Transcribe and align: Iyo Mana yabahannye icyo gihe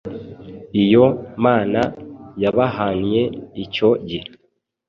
Iyo 0.83 1.05
Mana 1.45 1.81
yabahannye 2.41 3.23
icyo 3.63 3.89
gihe 4.09 4.27